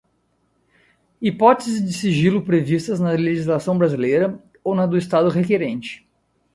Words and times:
hipóteses 1.21 1.79
de 1.79 1.93
sigilo 1.93 2.41
previstas 2.43 2.99
na 2.99 3.11
legislação 3.11 3.77
brasileira 3.77 4.43
ou 4.63 4.73
na 4.73 4.87
do 4.87 4.97
Estado 4.97 5.29
requerente; 5.29 6.09